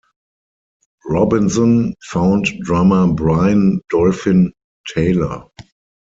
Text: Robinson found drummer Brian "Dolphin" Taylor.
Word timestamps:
Robinson 1.05 1.93
found 2.05 2.47
drummer 2.63 3.13
Brian 3.13 3.81
"Dolphin" 3.91 4.51
Taylor. 4.91 5.43